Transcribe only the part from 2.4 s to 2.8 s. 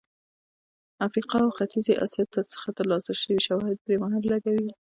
څخه